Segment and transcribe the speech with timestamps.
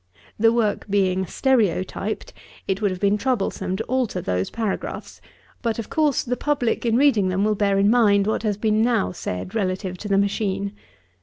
[0.39, 2.33] The work being stereotyped,
[2.67, 5.21] it would have been troublesome to alter those paragraphs;
[5.61, 8.81] but, of course, the public, in reading them, will bear in mind what has been
[8.81, 10.73] now said relative to the machine.